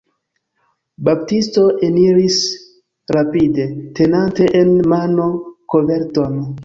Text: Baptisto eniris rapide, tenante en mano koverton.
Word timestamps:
Baptisto 1.09 1.65
eniris 1.87 2.37
rapide, 3.17 3.67
tenante 4.01 4.49
en 4.63 4.75
mano 4.95 5.29
koverton. 5.75 6.43